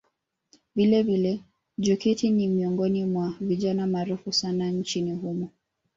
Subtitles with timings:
[0.75, 1.39] Vilevile
[1.77, 5.49] Joketi ni miongoni mwa vijana maarufu sana nchini humo